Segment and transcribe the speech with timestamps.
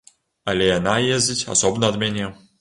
[0.53, 2.33] Але яна ездзіць асобна ад мяне.